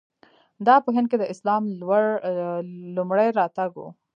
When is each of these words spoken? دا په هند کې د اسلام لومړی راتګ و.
دا 0.67 0.75
په 0.85 0.89
هند 0.95 1.07
کې 1.11 1.17
د 1.19 1.23
اسلام 1.33 1.63
لومړی 2.97 3.27
راتګ 3.39 3.71
و. 3.77 3.81